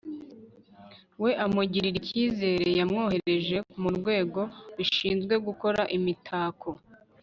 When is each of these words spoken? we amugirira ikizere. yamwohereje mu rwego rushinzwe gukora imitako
we 1.23 1.31
amugirira 1.45 1.97
ikizere. 2.03 2.67
yamwohereje 2.79 3.57
mu 3.81 3.89
rwego 3.97 4.41
rushinzwe 4.77 5.33
gukora 5.47 5.81
imitako 5.97 6.69